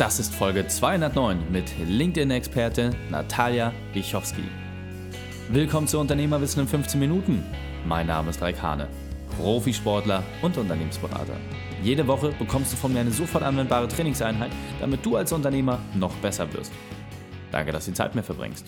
Das 0.00 0.18
ist 0.18 0.34
Folge 0.34 0.66
209 0.66 1.52
mit 1.52 1.74
LinkedIn-Experte 1.86 2.96
Natalia 3.10 3.74
Wichowski. 3.92 4.44
Willkommen 5.50 5.86
zu 5.88 5.98
Unternehmerwissen 5.98 6.62
in 6.62 6.68
15 6.68 6.98
Minuten. 6.98 7.44
Mein 7.84 8.06
Name 8.06 8.30
ist 8.30 8.40
Raik 8.40 8.62
Hane, 8.62 8.88
Profisportler 9.36 10.24
und 10.40 10.56
Unternehmensberater. 10.56 11.36
Jede 11.82 12.06
Woche 12.06 12.32
bekommst 12.38 12.72
du 12.72 12.78
von 12.78 12.94
mir 12.94 13.00
eine 13.00 13.10
sofort 13.10 13.44
anwendbare 13.44 13.88
Trainingseinheit, 13.88 14.50
damit 14.80 15.04
du 15.04 15.16
als 15.16 15.32
Unternehmer 15.32 15.78
noch 15.94 16.14
besser 16.14 16.50
wirst. 16.54 16.72
Danke, 17.52 17.70
dass 17.70 17.84
du 17.84 17.90
die 17.90 17.96
Zeit 17.98 18.14
mehr 18.14 18.24
verbringst. 18.24 18.64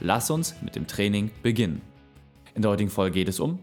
Lass 0.00 0.30
uns 0.30 0.54
mit 0.60 0.76
dem 0.76 0.86
Training 0.86 1.30
beginnen. 1.42 1.80
In 2.54 2.60
der 2.60 2.72
heutigen 2.72 2.90
Folge 2.90 3.14
geht 3.14 3.30
es 3.30 3.40
um 3.40 3.58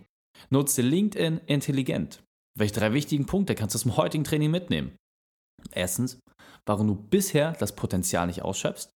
Nutze 0.50 0.82
LinkedIn 0.82 1.42
intelligent. 1.46 2.24
Welche 2.58 2.74
drei 2.74 2.94
wichtigen 2.94 3.28
Punkte 3.28 3.54
kannst 3.54 3.76
du 3.76 3.80
dem 3.80 3.96
heutigen 3.96 4.24
Training 4.24 4.50
mitnehmen? 4.50 4.94
Erstens, 5.72 6.20
warum 6.66 6.88
du 6.88 6.96
bisher 6.96 7.54
das 7.54 7.76
Potenzial 7.76 8.28
nicht 8.28 8.42
ausschöpfst. 8.42 8.90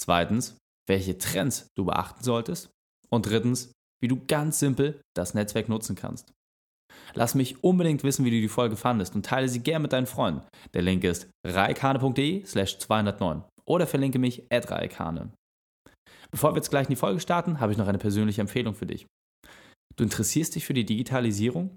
Zweitens, 0.00 0.56
welche 0.88 1.18
Trends 1.18 1.68
du 1.76 1.84
beachten 1.84 2.24
solltest. 2.24 2.70
Und 3.10 3.26
drittens, 3.26 3.72
wie 4.02 4.08
du 4.08 4.24
ganz 4.26 4.58
simpel 4.58 5.00
das 5.14 5.34
Netzwerk 5.34 5.68
nutzen 5.68 5.96
kannst. 5.96 6.32
Lass 7.14 7.34
mich 7.34 7.62
unbedingt 7.62 8.02
wissen, 8.02 8.24
wie 8.24 8.30
du 8.30 8.40
die 8.40 8.48
Folge 8.48 8.76
fandest 8.76 9.14
und 9.14 9.26
teile 9.26 9.48
sie 9.48 9.60
gern 9.60 9.82
mit 9.82 9.92
deinen 9.92 10.06
Freunden. 10.06 10.46
Der 10.74 10.82
Link 10.82 11.04
ist 11.04 11.28
reikane.de 11.46 12.44
slash 12.44 12.78
209 12.78 13.44
oder 13.64 13.86
verlinke 13.86 14.18
mich 14.18 14.44
at 14.50 14.70
reikane. 14.70 15.32
Bevor 16.30 16.52
wir 16.52 16.56
jetzt 16.56 16.70
gleich 16.70 16.86
in 16.86 16.90
die 16.90 16.96
Folge 16.96 17.20
starten, 17.20 17.60
habe 17.60 17.72
ich 17.72 17.78
noch 17.78 17.88
eine 17.88 17.98
persönliche 17.98 18.40
Empfehlung 18.40 18.74
für 18.74 18.86
dich. 18.86 19.06
Du 19.96 20.04
interessierst 20.04 20.54
dich 20.54 20.64
für 20.64 20.74
die 20.74 20.86
Digitalisierung 20.86 21.76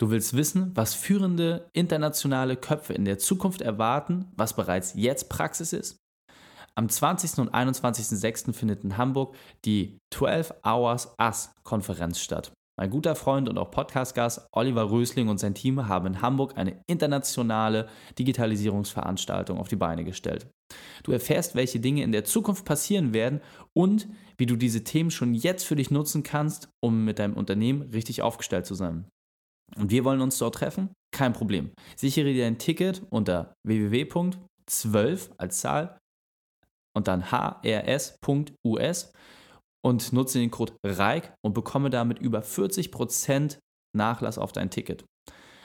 Du 0.00 0.10
willst 0.10 0.36
wissen, 0.36 0.72
was 0.74 0.94
führende 0.94 1.68
internationale 1.72 2.56
Köpfe 2.56 2.94
in 2.94 3.04
der 3.04 3.18
Zukunft 3.18 3.60
erwarten, 3.60 4.26
was 4.34 4.56
bereits 4.56 4.94
jetzt 4.94 5.28
Praxis 5.28 5.72
ist? 5.72 5.98
Am 6.74 6.88
20. 6.88 7.38
und 7.38 7.54
21.06. 7.54 8.52
findet 8.52 8.82
in 8.82 8.96
Hamburg 8.96 9.36
die 9.64 9.98
12 10.12 10.52
Hours 10.64 11.14
Us 11.20 11.52
Konferenz 11.62 12.18
statt. 12.18 12.52
Mein 12.76 12.90
guter 12.90 13.14
Freund 13.14 13.48
und 13.48 13.56
auch 13.56 13.70
Podcast-Gast 13.70 14.48
Oliver 14.50 14.90
Rösling 14.90 15.28
und 15.28 15.38
sein 15.38 15.54
Team 15.54 15.86
haben 15.86 16.06
in 16.06 16.22
Hamburg 16.22 16.54
eine 16.56 16.82
internationale 16.88 17.88
Digitalisierungsveranstaltung 18.18 19.58
auf 19.58 19.68
die 19.68 19.76
Beine 19.76 20.02
gestellt. 20.02 20.48
Du 21.04 21.12
erfährst, 21.12 21.54
welche 21.54 21.78
Dinge 21.78 22.02
in 22.02 22.10
der 22.10 22.24
Zukunft 22.24 22.64
passieren 22.64 23.14
werden 23.14 23.40
und 23.72 24.08
wie 24.38 24.46
du 24.46 24.56
diese 24.56 24.82
Themen 24.82 25.12
schon 25.12 25.34
jetzt 25.34 25.64
für 25.64 25.76
dich 25.76 25.92
nutzen 25.92 26.24
kannst, 26.24 26.68
um 26.80 27.04
mit 27.04 27.20
deinem 27.20 27.34
Unternehmen 27.34 27.82
richtig 27.92 28.22
aufgestellt 28.22 28.66
zu 28.66 28.74
sein. 28.74 29.06
Und 29.76 29.90
wir 29.90 30.04
wollen 30.04 30.20
uns 30.20 30.38
dort 30.38 30.54
treffen? 30.54 30.92
Kein 31.12 31.32
Problem. 31.32 31.72
Sichere 31.96 32.32
dir 32.32 32.46
ein 32.46 32.58
Ticket 32.58 33.02
unter 33.10 33.54
www.12 33.66 35.30
als 35.38 35.60
Zahl 35.60 35.98
und 36.96 37.08
dann 37.08 37.30
hrs.us 37.30 39.12
und 39.84 40.12
nutze 40.12 40.38
den 40.38 40.50
Code 40.50 40.74
REIK 40.84 41.34
und 41.44 41.54
bekomme 41.54 41.90
damit 41.90 42.18
über 42.18 42.40
40% 42.40 43.58
Nachlass 43.96 44.38
auf 44.38 44.52
dein 44.52 44.70
Ticket. 44.70 45.04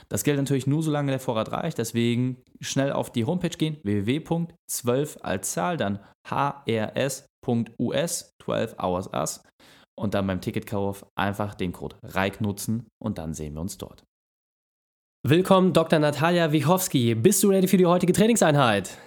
Das 0.10 0.24
gilt 0.24 0.38
natürlich 0.38 0.68
nur, 0.68 0.82
solange 0.82 1.12
der 1.12 1.20
Vorrat 1.20 1.52
reicht. 1.52 1.78
Deswegen 1.78 2.42
schnell 2.62 2.92
auf 2.92 3.12
die 3.12 3.26
Homepage 3.26 3.50
gehen: 3.50 3.78
www.12 3.84 5.22
als 5.22 5.52
Zahl, 5.52 5.78
dann 5.78 6.00
hrs.us, 6.28 7.26
12 8.44 8.76
Hours 8.80 9.08
Us 9.14 9.44
und 10.00 10.14
dann 10.14 10.26
beim 10.26 10.42
Ticketkauf 10.42 11.06
einfach 11.16 11.54
den 11.54 11.74
Code 11.74 11.98
REIK 12.04 12.42
nutzen 12.42 12.88
und 13.00 13.18
dann 13.18 13.34
sehen 13.34 13.54
wir 13.54 13.62
uns 13.62 13.78
dort. 13.78 14.04
Willkommen, 15.28 15.74
Dr. 15.74 16.00
Natalia 16.00 16.54
Wichowski. 16.54 17.14
Bist 17.14 17.44
du 17.44 17.50
ready 17.50 17.68
für 17.68 17.78
die 17.78 17.86
heutige 17.86 18.14
Trainingseinheit? 18.14 18.98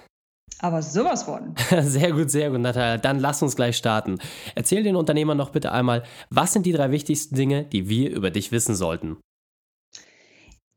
Aber 0.58 0.82
sowas 0.82 1.22
von. 1.22 1.54
Sehr 1.80 2.12
gut, 2.12 2.30
sehr 2.30 2.50
gut, 2.50 2.60
Natalia. 2.60 2.98
Dann 2.98 3.18
lass 3.18 3.42
uns 3.42 3.56
gleich 3.56 3.76
starten. 3.76 4.18
Erzähl 4.54 4.82
den 4.82 4.94
Unternehmern 4.94 5.38
noch 5.38 5.50
bitte 5.50 5.72
einmal, 5.72 6.04
was 6.30 6.52
sind 6.52 6.66
die 6.66 6.72
drei 6.72 6.90
wichtigsten 6.90 7.34
Dinge, 7.34 7.64
die 7.64 7.88
wir 7.88 8.10
über 8.10 8.30
dich 8.30 8.52
wissen 8.52 8.76
sollten? 8.76 9.16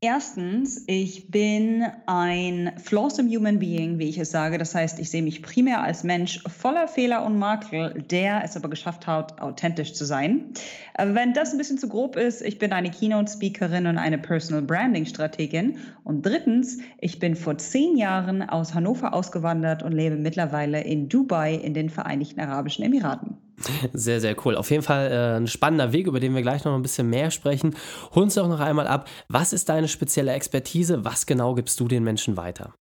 Erstens, 0.08 0.84
ich 0.86 1.32
bin 1.32 1.84
ein 2.06 2.74
flawsome 2.78 3.28
Human 3.28 3.58
Being, 3.58 3.98
wie 3.98 4.08
ich 4.08 4.20
es 4.20 4.30
sage. 4.30 4.60
Das 4.60 4.76
heißt, 4.76 5.00
ich 5.00 5.10
sehe 5.10 5.24
mich 5.24 5.42
primär 5.42 5.82
als 5.82 6.04
Mensch 6.04 6.44
voller 6.44 6.88
Fehler 6.88 7.26
und 7.26 7.40
Makel, 7.40 8.04
der 8.12 8.44
es 8.44 8.56
aber 8.56 8.70
geschafft 8.70 9.08
hat, 9.08 9.42
authentisch 9.42 9.96
zu 9.96 10.06
sein. 10.06 10.52
Wenn 10.96 11.34
das 11.34 11.54
ein 11.54 11.58
bisschen 11.58 11.80
zu 11.80 11.90
grob 11.90 12.18
ist, 12.18 12.44
ich 12.44 12.60
bin 12.60 12.72
eine 12.72 12.92
Keynote-Speakerin 12.92 13.88
und 13.88 13.98
eine 13.98 14.20
Personal 14.20 14.62
Branding-Strategin. 14.62 15.80
Und 16.04 16.24
drittens, 16.24 16.78
ich 17.00 17.18
bin 17.18 17.36
vor 17.36 17.58
zehn 17.58 17.98
Jahren 17.98 18.48
aus 18.48 18.76
Hannover 18.76 19.12
ausgewandert 19.12 19.82
und 19.82 19.92
lebe 19.92 20.18
mittlerweile 20.18 20.82
in 20.82 21.10
Dubai 21.10 21.56
in 21.56 21.74
den 21.74 21.90
Vereinigten 21.90 22.42
Arabischen 22.42 22.86
Emiraten. 22.86 23.38
Sehr, 23.94 24.20
sehr 24.20 24.36
cool. 24.46 24.56
Auf 24.56 24.70
jeden 24.70 24.84
Fall 24.84 25.12
äh, 25.12 25.38
ein 25.38 25.48
spannender 25.48 25.94
Weg, 25.94 26.08
über 26.08 26.20
den 26.20 26.36
wir 26.36 26.42
gleich 26.42 26.66
noch 26.66 26.76
ein 26.76 26.82
bisschen 26.82 27.10
mehr 27.10 27.32
sprechen. 27.32 27.76
Hol 28.14 28.24
uns 28.24 28.36
doch 28.36 28.48
noch 28.48 28.60
einmal 28.60 28.88
ab. 28.88 29.08
Was 29.30 29.54
ist 29.54 29.70
deine 29.70 29.88
spezielle 29.88 30.34
Expertise? 30.34 31.06
Was 31.06 31.26
genau 31.26 31.56
gibst 31.56 31.80
du 31.80 31.88
den 31.88 32.04
Menschen 32.04 32.38
weiter? 32.38 32.74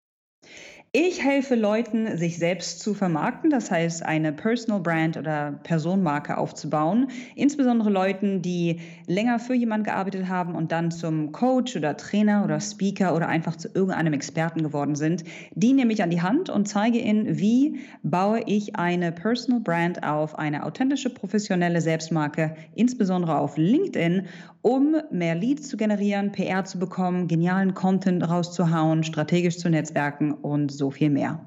Ich 0.96 1.24
helfe 1.24 1.56
Leuten, 1.56 2.16
sich 2.16 2.38
selbst 2.38 2.78
zu 2.78 2.94
vermarkten, 2.94 3.50
das 3.50 3.68
heißt 3.68 4.04
eine 4.04 4.32
Personal 4.32 4.78
Brand 4.78 5.16
oder 5.16 5.58
Personenmarke 5.64 6.38
aufzubauen. 6.38 7.08
Insbesondere 7.34 7.90
Leuten, 7.90 8.42
die 8.42 8.78
länger 9.08 9.40
für 9.40 9.54
jemanden 9.54 9.86
gearbeitet 9.86 10.28
haben 10.28 10.54
und 10.54 10.70
dann 10.70 10.92
zum 10.92 11.32
Coach 11.32 11.74
oder 11.74 11.96
Trainer 11.96 12.44
oder 12.44 12.60
Speaker 12.60 13.16
oder 13.16 13.26
einfach 13.26 13.56
zu 13.56 13.66
irgendeinem 13.74 14.12
Experten 14.12 14.62
geworden 14.62 14.94
sind. 14.94 15.24
Die 15.56 15.72
nehme 15.72 15.92
ich 15.92 16.00
an 16.00 16.10
die 16.10 16.22
Hand 16.22 16.48
und 16.48 16.68
zeige 16.68 17.00
ihnen, 17.00 17.40
wie 17.40 17.80
baue 18.04 18.42
ich 18.46 18.76
eine 18.76 19.10
Personal 19.10 19.62
Brand 19.62 20.04
auf, 20.04 20.38
eine 20.38 20.64
authentische 20.64 21.10
professionelle 21.10 21.80
Selbstmarke, 21.80 22.54
insbesondere 22.76 23.36
auf 23.36 23.56
LinkedIn 23.56 24.28
um 24.64 24.96
mehr 25.10 25.34
Leads 25.34 25.68
zu 25.68 25.76
generieren, 25.76 26.32
PR 26.32 26.64
zu 26.64 26.78
bekommen, 26.78 27.28
genialen 27.28 27.74
Content 27.74 28.26
rauszuhauen, 28.26 29.04
strategisch 29.04 29.58
zu 29.58 29.68
netzwerken 29.68 30.32
und 30.32 30.72
so 30.72 30.90
viel 30.90 31.10
mehr. 31.10 31.38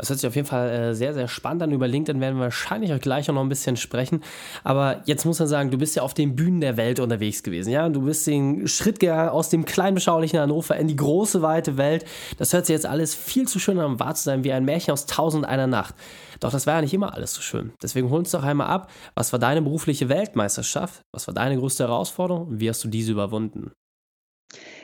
Das 0.00 0.08
hört 0.08 0.18
sich 0.18 0.28
auf 0.28 0.34
jeden 0.34 0.48
Fall 0.48 0.70
äh, 0.70 0.94
sehr, 0.94 1.12
sehr 1.12 1.28
spannend 1.28 1.62
an. 1.62 1.72
Über 1.72 1.86
LinkedIn 1.86 2.22
werden 2.22 2.36
wir 2.36 2.44
wahrscheinlich 2.44 2.92
auch 2.94 3.00
gleich 3.00 3.28
noch 3.28 3.36
ein 3.38 3.50
bisschen 3.50 3.76
sprechen. 3.76 4.22
Aber 4.64 5.02
jetzt 5.04 5.26
muss 5.26 5.38
man 5.38 5.46
sagen, 5.46 5.70
du 5.70 5.76
bist 5.76 5.94
ja 5.94 6.02
auf 6.02 6.14
den 6.14 6.34
Bühnen 6.36 6.62
der 6.62 6.78
Welt 6.78 7.00
unterwegs 7.00 7.42
gewesen. 7.42 7.70
Ja, 7.70 7.86
du 7.90 8.00
bist 8.02 8.26
den 8.26 8.66
Schritt 8.66 8.98
gegangen 8.98 9.28
aus 9.28 9.50
dem 9.50 9.66
kleinen, 9.66 9.96
beschaulichen 9.96 10.38
Hannover 10.40 10.76
in 10.76 10.88
die 10.88 10.96
große, 10.96 11.42
weite 11.42 11.76
Welt. 11.76 12.06
Das 12.38 12.54
hört 12.54 12.64
sich 12.64 12.72
jetzt 12.72 12.86
alles 12.86 13.14
viel 13.14 13.46
zu 13.46 13.58
schön 13.58 13.78
an, 13.78 14.00
wahr 14.00 14.14
zu 14.14 14.24
sein, 14.24 14.42
wie 14.42 14.52
ein 14.52 14.64
Märchen 14.64 14.92
aus 14.92 15.04
tausend 15.04 15.44
einer 15.44 15.66
Nacht. 15.66 15.94
Doch 16.40 16.50
das 16.50 16.66
war 16.66 16.76
ja 16.76 16.80
nicht 16.80 16.94
immer 16.94 17.12
alles 17.12 17.34
so 17.34 17.42
schön. 17.42 17.74
Deswegen 17.82 18.08
hol 18.08 18.20
uns 18.20 18.30
doch 18.30 18.42
einmal 18.42 18.68
ab. 18.68 18.90
Was 19.14 19.32
war 19.32 19.38
deine 19.38 19.60
berufliche 19.60 20.08
Weltmeisterschaft? 20.08 21.02
Was 21.12 21.26
war 21.26 21.34
deine 21.34 21.58
größte 21.58 21.84
Herausforderung? 21.84 22.48
Und 22.48 22.60
wie 22.60 22.70
hast 22.70 22.82
du 22.82 22.88
diese 22.88 23.12
überwunden? 23.12 23.72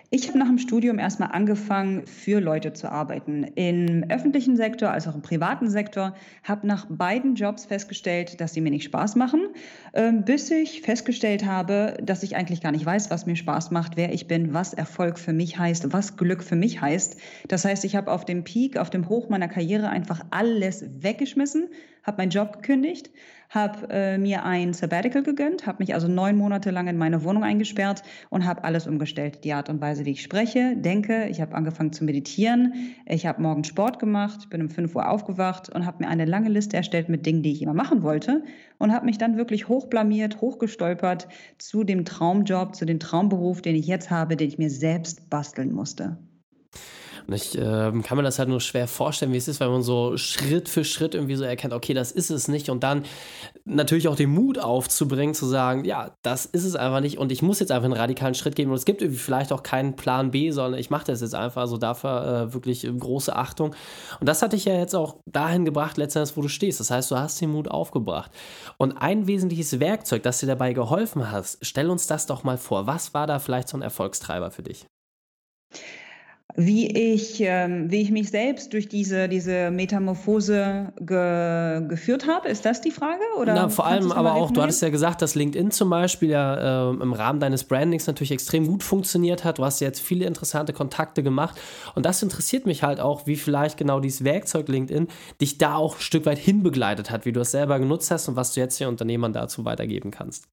Ich 0.08 0.28
habe 0.28 0.38
nach 0.38 0.46
dem 0.46 0.58
Studium 0.58 1.00
erstmal 1.00 1.32
angefangen, 1.32 2.06
für 2.06 2.40
Leute 2.40 2.72
zu 2.72 2.92
arbeiten. 2.92 3.42
Im 3.42 4.04
öffentlichen 4.08 4.56
Sektor 4.56 4.90
als 4.90 5.08
auch 5.08 5.16
im 5.16 5.22
privaten 5.22 5.68
Sektor. 5.68 6.14
Habe 6.44 6.64
nach 6.68 6.86
beiden 6.88 7.34
Jobs 7.34 7.66
festgestellt, 7.66 8.40
dass 8.40 8.54
sie 8.54 8.60
mir 8.60 8.70
nicht 8.70 8.84
Spaß 8.84 9.16
machen, 9.16 9.48
ähm, 9.94 10.24
bis 10.24 10.48
ich 10.52 10.82
festgestellt 10.82 11.44
habe, 11.44 11.96
dass 12.00 12.22
ich 12.22 12.36
eigentlich 12.36 12.60
gar 12.60 12.70
nicht 12.70 12.86
weiß, 12.86 13.10
was 13.10 13.26
mir 13.26 13.34
Spaß 13.34 13.72
macht, 13.72 13.96
wer 13.96 14.12
ich 14.12 14.28
bin, 14.28 14.54
was 14.54 14.74
Erfolg 14.74 15.18
für 15.18 15.32
mich 15.32 15.58
heißt, 15.58 15.92
was 15.92 16.16
Glück 16.16 16.44
für 16.44 16.56
mich 16.56 16.80
heißt. 16.80 17.16
Das 17.48 17.64
heißt, 17.64 17.84
ich 17.84 17.96
habe 17.96 18.12
auf 18.12 18.24
dem 18.24 18.44
Peak, 18.44 18.78
auf 18.78 18.90
dem 18.90 19.08
Hoch 19.08 19.28
meiner 19.28 19.48
Karriere 19.48 19.88
einfach 19.88 20.24
alles 20.30 20.84
weggeschmissen, 21.02 21.68
habe 22.04 22.18
meinen 22.18 22.30
Job 22.30 22.52
gekündigt, 22.52 23.10
habe 23.50 23.88
äh, 23.90 24.18
mir 24.18 24.44
ein 24.44 24.72
Sabbatical 24.72 25.22
gegönnt, 25.22 25.66
habe 25.66 25.78
mich 25.80 25.94
also 25.94 26.08
neun 26.08 26.36
Monate 26.36 26.70
lang 26.70 26.88
in 26.88 26.96
meine 26.96 27.24
Wohnung 27.24 27.44
eingesperrt 27.44 28.02
und 28.30 28.46
habe 28.46 28.64
alles 28.64 28.86
umgestellt. 28.86 29.44
Die 29.44 29.52
Art 29.52 29.68
und 29.68 29.80
Weise, 29.80 30.04
wie 30.04 30.12
ich 30.12 30.22
spreche, 30.22 30.76
denke. 30.76 31.28
Ich 31.28 31.40
habe 31.40 31.54
angefangen 31.54 31.92
zu 31.92 32.04
meditieren. 32.04 32.74
Ich 33.06 33.26
habe 33.26 33.42
morgen 33.42 33.64
Sport 33.64 33.98
gemacht, 33.98 34.50
bin 34.50 34.62
um 34.62 34.68
5 34.68 34.94
Uhr 34.94 35.08
aufgewacht 35.08 35.68
und 35.74 35.86
habe 35.86 36.04
mir 36.04 36.10
eine 36.10 36.24
lange 36.24 36.48
Liste 36.48 36.76
erstellt 36.76 37.08
mit 37.08 37.26
Dingen, 37.26 37.42
die 37.42 37.52
ich 37.52 37.62
immer 37.62 37.74
machen 37.74 38.02
wollte 38.02 38.44
und 38.78 38.92
habe 38.92 39.06
mich 39.06 39.18
dann 39.18 39.36
wirklich 39.36 39.68
hochblamiert, 39.68 40.40
hochgestolpert 40.40 41.28
zu 41.58 41.84
dem 41.84 42.04
Traumjob, 42.04 42.74
zu 42.74 42.84
dem 42.84 43.00
Traumberuf, 43.00 43.62
den 43.62 43.76
ich 43.76 43.86
jetzt 43.86 44.10
habe, 44.10 44.36
den 44.36 44.48
ich 44.48 44.58
mir 44.58 44.70
selbst 44.70 45.30
basteln 45.30 45.72
musste. 45.72 46.18
Und 47.26 47.34
ich 47.34 47.58
äh, 47.58 47.92
kann 48.02 48.16
mir 48.16 48.22
das 48.22 48.38
halt 48.38 48.48
nur 48.48 48.60
schwer 48.60 48.86
vorstellen, 48.86 49.32
wie 49.32 49.36
es 49.36 49.48
ist, 49.48 49.58
wenn 49.58 49.70
man 49.70 49.82
so 49.82 50.16
Schritt 50.16 50.68
für 50.68 50.84
Schritt 50.84 51.14
irgendwie 51.14 51.34
so 51.34 51.42
erkennt, 51.42 51.74
okay, 51.74 51.92
das 51.92 52.12
ist 52.12 52.30
es 52.30 52.46
nicht. 52.46 52.70
Und 52.70 52.84
dann 52.84 53.02
natürlich 53.64 54.06
auch 54.06 54.14
den 54.14 54.30
Mut 54.30 54.58
aufzubringen, 54.58 55.34
zu 55.34 55.46
sagen, 55.46 55.84
ja, 55.84 56.12
das 56.22 56.46
ist 56.46 56.64
es 56.64 56.76
einfach 56.76 57.00
nicht 57.00 57.18
und 57.18 57.32
ich 57.32 57.42
muss 57.42 57.58
jetzt 57.58 57.72
einfach 57.72 57.86
einen 57.86 57.94
radikalen 57.94 58.34
Schritt 58.34 58.54
gehen. 58.54 58.68
Und 58.68 58.76
es 58.76 58.84
gibt 58.84 59.02
irgendwie 59.02 59.18
vielleicht 59.18 59.52
auch 59.52 59.64
keinen 59.64 59.96
Plan 59.96 60.30
B, 60.30 60.52
sondern 60.52 60.78
ich 60.80 60.90
mache 60.90 61.06
das 61.06 61.20
jetzt 61.20 61.34
einfach. 61.34 61.62
Also 61.62 61.78
dafür 61.78 62.48
äh, 62.48 62.54
wirklich 62.54 62.86
große 62.86 63.34
Achtung. 63.34 63.74
Und 64.20 64.28
das 64.28 64.42
hat 64.42 64.52
dich 64.52 64.64
ja 64.64 64.74
jetzt 64.74 64.94
auch 64.94 65.16
dahin 65.26 65.64
gebracht, 65.64 65.96
letztendlich, 65.96 66.36
wo 66.36 66.42
du 66.42 66.48
stehst. 66.48 66.78
Das 66.78 66.90
heißt, 66.92 67.10
du 67.10 67.16
hast 67.16 67.40
den 67.40 67.50
Mut 67.50 67.68
aufgebracht. 67.68 68.30
Und 68.76 68.92
ein 68.98 69.26
wesentliches 69.26 69.80
Werkzeug, 69.80 70.22
das 70.22 70.38
dir 70.38 70.46
dabei 70.46 70.72
geholfen 70.72 71.30
hat, 71.32 71.58
stell 71.60 71.90
uns 71.90 72.06
das 72.06 72.26
doch 72.26 72.44
mal 72.44 72.56
vor. 72.56 72.86
Was 72.86 73.14
war 73.14 73.26
da 73.26 73.40
vielleicht 73.40 73.68
so 73.68 73.76
ein 73.76 73.82
Erfolgstreiber 73.82 74.52
für 74.52 74.62
dich? 74.62 74.86
Wie 76.56 76.86
ich, 76.86 77.40
ähm, 77.40 77.90
wie 77.90 78.00
ich 78.00 78.10
mich 78.10 78.30
selbst 78.30 78.72
durch 78.72 78.88
diese, 78.88 79.28
diese 79.28 79.70
Metamorphose 79.70 80.92
ge, 80.98 81.86
geführt 81.86 82.26
habe. 82.26 82.48
Ist 82.48 82.64
das 82.64 82.80
die 82.80 82.90
Frage? 82.90 83.20
Oder 83.38 83.54
Na, 83.54 83.68
vor 83.68 83.86
allem 83.86 84.10
aber 84.10 84.34
auch, 84.34 84.50
du 84.50 84.62
hattest 84.62 84.80
ja 84.80 84.88
gesagt, 84.88 85.20
dass 85.20 85.34
LinkedIn 85.34 85.70
zum 85.70 85.90
Beispiel 85.90 86.30
ja 86.30 86.90
äh, 86.90 86.94
im 86.94 87.12
Rahmen 87.12 87.40
deines 87.40 87.64
Brandings 87.64 88.06
natürlich 88.06 88.32
extrem 88.32 88.66
gut 88.66 88.82
funktioniert 88.82 89.44
hat. 89.44 89.58
Du 89.58 89.64
hast 89.64 89.80
jetzt 89.80 90.00
viele 90.00 90.24
interessante 90.24 90.72
Kontakte 90.72 91.22
gemacht. 91.22 91.60
Und 91.94 92.06
das 92.06 92.22
interessiert 92.22 92.64
mich 92.64 92.82
halt 92.82 93.00
auch, 93.00 93.26
wie 93.26 93.36
vielleicht 93.36 93.76
genau 93.76 94.00
dieses 94.00 94.24
Werkzeug 94.24 94.68
LinkedIn 94.68 95.08
dich 95.40 95.58
da 95.58 95.76
auch 95.76 95.96
ein 95.96 96.00
Stück 96.00 96.24
weit 96.24 96.38
hinbegleitet 96.38 97.10
hat, 97.10 97.26
wie 97.26 97.32
du 97.32 97.40
es 97.40 97.50
selber 97.50 97.78
genutzt 97.78 98.10
hast 98.10 98.28
und 98.28 98.36
was 98.36 98.52
du 98.52 98.60
jetzt 98.60 98.80
den 98.80 98.88
Unternehmern 98.88 99.34
dazu 99.34 99.64
weitergeben 99.66 100.10
kannst. 100.10 100.48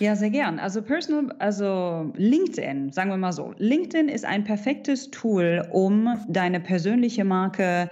Ja, 0.00 0.16
sehr 0.16 0.30
gern. 0.30 0.58
Also 0.58 0.82
Personal, 0.82 1.34
also 1.38 2.12
LinkedIn, 2.16 2.92
sagen 2.92 3.10
wir 3.10 3.16
mal 3.16 3.32
so. 3.32 3.54
LinkedIn 3.58 4.08
ist 4.08 4.24
ein 4.24 4.44
perfektes 4.44 5.10
Tool, 5.10 5.66
um 5.70 6.18
deine 6.28 6.60
persönliche 6.60 7.24
Marke 7.24 7.90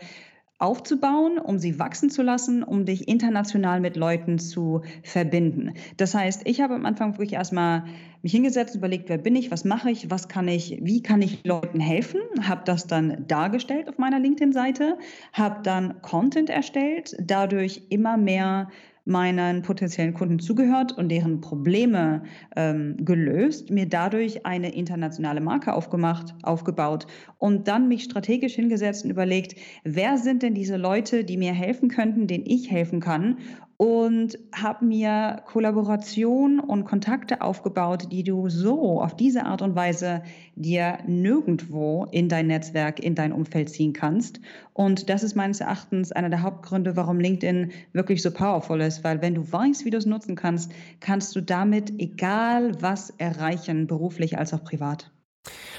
aufzubauen, 0.58 1.38
um 1.38 1.58
sie 1.58 1.80
wachsen 1.80 2.08
zu 2.08 2.22
lassen, 2.22 2.62
um 2.62 2.84
dich 2.84 3.08
international 3.08 3.80
mit 3.80 3.96
Leuten 3.96 4.38
zu 4.38 4.82
verbinden. 5.02 5.74
Das 5.96 6.14
heißt, 6.14 6.42
ich 6.44 6.60
habe 6.60 6.74
am 6.74 6.86
Anfang 6.86 7.14
wirklich 7.14 7.32
erstmal 7.32 7.84
mich 8.22 8.30
hingesetzt, 8.30 8.76
überlegt, 8.76 9.08
wer 9.08 9.18
bin 9.18 9.34
ich, 9.34 9.50
was 9.50 9.64
mache 9.64 9.90
ich, 9.90 10.08
was 10.08 10.28
kann 10.28 10.46
ich, 10.46 10.78
wie 10.80 11.02
kann 11.02 11.20
ich 11.20 11.44
Leuten 11.44 11.80
helfen, 11.80 12.20
habe 12.42 12.62
das 12.64 12.86
dann 12.86 13.24
dargestellt 13.26 13.88
auf 13.88 13.98
meiner 13.98 14.20
LinkedIn-Seite, 14.20 14.98
habe 15.32 15.62
dann 15.64 16.00
Content 16.02 16.48
erstellt, 16.48 17.16
dadurch 17.20 17.82
immer 17.88 18.16
mehr 18.16 18.68
meinen 19.04 19.62
potenziellen 19.62 20.14
Kunden 20.14 20.38
zugehört 20.38 20.96
und 20.96 21.08
deren 21.08 21.40
Probleme 21.40 22.22
ähm, 22.56 22.96
gelöst, 22.98 23.70
mir 23.70 23.88
dadurch 23.88 24.46
eine 24.46 24.74
internationale 24.74 25.40
Marke 25.40 25.74
aufgemacht, 25.74 26.34
aufgebaut 26.42 27.06
und 27.38 27.68
dann 27.68 27.88
mich 27.88 28.04
strategisch 28.04 28.54
hingesetzt 28.54 29.04
und 29.04 29.10
überlegt, 29.10 29.56
wer 29.84 30.18
sind 30.18 30.42
denn 30.42 30.54
diese 30.54 30.76
Leute, 30.76 31.24
die 31.24 31.36
mir 31.36 31.52
helfen 31.52 31.88
könnten, 31.88 32.26
denen 32.26 32.46
ich 32.46 32.70
helfen 32.70 33.00
kann 33.00 33.38
und 33.76 34.38
habe 34.54 34.84
mir 34.84 35.42
Kollaboration 35.46 36.60
und 36.60 36.84
Kontakte 36.84 37.40
aufgebaut, 37.40 38.08
die 38.12 38.22
du 38.22 38.48
so 38.48 39.00
auf 39.00 39.16
diese 39.16 39.44
Art 39.44 39.62
und 39.62 39.74
Weise 39.74 40.22
dir 40.56 40.98
nirgendwo 41.06 42.06
in 42.10 42.28
dein 42.28 42.46
Netzwerk, 42.46 43.00
in 43.00 43.14
dein 43.14 43.32
Umfeld 43.32 43.70
ziehen 43.70 43.92
kannst. 43.92 44.40
Und 44.72 45.08
das 45.08 45.22
ist 45.22 45.34
meines 45.34 45.60
Erachtens 45.60 46.12
einer 46.12 46.30
der 46.30 46.42
Hauptgründe, 46.42 46.96
warum 46.96 47.20
LinkedIn 47.20 47.72
wirklich 47.92 48.22
so 48.22 48.30
powerful 48.30 48.80
ist, 48.80 49.04
weil 49.04 49.20
wenn 49.22 49.34
du 49.34 49.50
weißt, 49.50 49.84
wie 49.84 49.90
du 49.90 49.98
es 49.98 50.06
nutzen 50.06 50.36
kannst, 50.36 50.72
kannst 51.00 51.34
du 51.34 51.40
damit 51.40 52.00
egal 52.00 52.80
was 52.80 53.10
erreichen, 53.10 53.86
beruflich 53.86 54.38
als 54.38 54.54
auch 54.54 54.64
privat. 54.64 55.10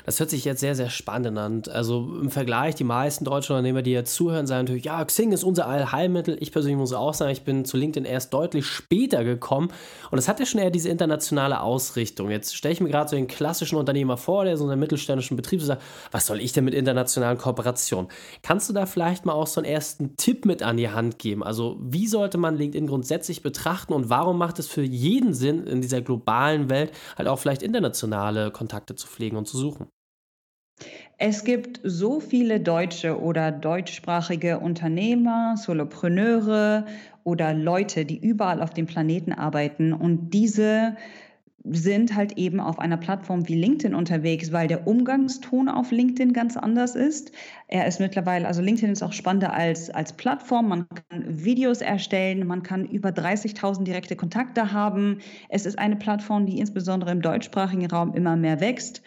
Das 0.06 0.20
hört 0.20 0.30
sich 0.30 0.44
jetzt 0.44 0.60
sehr, 0.60 0.76
sehr 0.76 0.90
spannend 0.90 1.38
an. 1.38 1.64
Also 1.72 2.18
im 2.22 2.30
Vergleich, 2.30 2.76
die 2.76 2.84
meisten 2.84 3.24
deutschen 3.24 3.54
Unternehmer, 3.54 3.82
die 3.82 3.92
jetzt 3.92 4.14
zuhören, 4.14 4.46
sagen 4.46 4.66
natürlich, 4.66 4.84
ja, 4.84 5.04
Xing 5.04 5.32
ist 5.32 5.44
unser 5.44 5.68
Allheilmittel. 5.68 6.36
Ich 6.42 6.52
persönlich 6.52 6.78
muss 6.78 6.92
auch 6.92 7.14
sagen, 7.14 7.32
ich 7.32 7.44
bin 7.44 7.64
zu 7.64 7.78
LinkedIn 7.78 8.04
erst 8.04 8.34
deutlich 8.34 8.66
später 8.66 9.24
gekommen. 9.24 9.70
Und 10.12 10.18
es 10.18 10.28
hat 10.28 10.40
ja 10.42 10.46
schon 10.46 10.60
eher 10.60 10.72
diese 10.72 10.90
internationale 10.90 11.62
Ausrichtung. 11.62 12.30
Jetzt 12.30 12.56
stelle 12.56 12.74
ich 12.74 12.82
mir 12.82 12.90
gerade 12.90 13.10
so 13.10 13.16
den 13.16 13.28
klassischen 13.28 13.78
Unternehmer 13.78 14.18
vor, 14.18 14.44
der 14.44 14.58
so 14.58 14.68
einen 14.68 14.80
mittelständischen 14.80 15.38
Betrieb 15.38 15.62
sagt, 15.62 15.82
was 16.12 16.26
soll 16.26 16.42
ich 16.42 16.52
denn 16.52 16.66
mit 16.66 16.74
internationalen 16.74 17.38
Kooperationen? 17.38 18.12
Kannst 18.42 18.70
du 18.70 18.74
da 18.74 18.86
vielleicht 18.86 19.26
mal 19.26 19.34
auch 19.34 19.48
so 19.48 19.62
einen 19.62 19.72
ersten 19.72 20.18
Tipp 20.18 20.46
mit 20.46 20.62
an 20.62 20.76
die 20.76 20.90
Hand 20.90 21.20
geben? 21.20 21.44
Also 21.44 21.78
wie 21.80 22.08
sollte 22.08 22.38
man 22.38 22.58
LinkedIn 22.58 22.88
grundsätzlich 22.88 23.42
betrachten 23.42 23.94
und 23.94 24.10
warum 24.10 24.38
macht 24.38 24.60
es 24.60 24.68
für 24.68 24.84
jeden 24.84 25.34
Sinn, 25.34 25.66
in 25.66 25.82
dieser 25.82 26.02
globalen 26.02 26.70
Welt 26.70 26.92
halt 27.18 27.30
auch 27.30 27.40
vielleicht 27.40 27.64
internationale 27.64 28.52
Kontakte 28.52 28.96
zu 28.96 29.08
pflegen 29.08 29.38
und 29.38 29.53
zu 29.54 29.60
suchen? 29.60 29.88
Es 31.18 31.44
gibt 31.44 31.80
so 31.84 32.20
viele 32.20 32.60
deutsche 32.60 33.22
oder 33.22 33.52
deutschsprachige 33.52 34.60
Unternehmer, 34.60 35.56
Solopreneure 35.58 36.86
oder 37.24 37.54
Leute, 37.54 38.04
die 38.06 38.18
überall 38.18 38.62
auf 38.62 38.72
dem 38.72 38.88
Planeten 38.88 39.32
arbeiten 39.32 39.94
und 39.94 40.32
diese 40.32 40.98
sind 41.66 42.14
halt 42.14 42.38
eben 42.38 42.60
auf 42.60 42.78
einer 42.78 42.98
Plattform 42.98 43.48
wie 43.48 43.56
LinkedIn 43.56 43.96
unterwegs, 43.96 44.52
weil 44.52 44.68
der 44.68 44.86
Umgangston 44.86 45.70
auf 45.70 45.92
LinkedIn 45.92 46.34
ganz 46.34 46.58
anders 46.58 46.96
ist. 46.96 47.32
Er 47.70 47.88
ist 47.88 48.02
mittlerweile, 48.02 48.48
also 48.48 48.62
LinkedIn 48.62 48.92
ist 48.92 49.02
auch 49.02 49.14
spannender 49.14 49.54
als, 49.54 49.90
als 49.90 50.12
Plattform. 50.12 50.68
Man 50.68 50.88
kann 50.90 51.24
Videos 51.26 51.80
erstellen, 51.80 52.46
man 52.46 52.64
kann 52.64 52.86
über 52.86 53.10
30.000 53.10 53.86
direkte 53.86 54.18
Kontakte 54.18 54.74
haben. 54.74 55.20
Es 55.48 55.66
ist 55.66 55.80
eine 55.80 55.96
Plattform, 55.96 56.46
die 56.46 56.60
insbesondere 56.60 57.12
im 57.12 57.22
deutschsprachigen 57.22 57.86
Raum 57.86 58.14
immer 58.14 58.36
mehr 58.36 58.60
wächst. 58.60 59.02